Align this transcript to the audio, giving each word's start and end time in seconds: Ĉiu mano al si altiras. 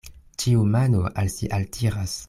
Ĉiu 0.43 0.63
mano 0.77 1.03
al 1.23 1.31
si 1.37 1.51
altiras. 1.61 2.19